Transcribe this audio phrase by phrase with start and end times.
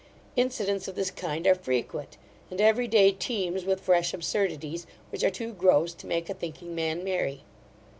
[0.35, 2.17] Incidents of this kind are frequent;
[2.49, 6.73] and every day teems with fresh absurdities, which are too gross to make a thinking
[6.73, 7.43] man merry.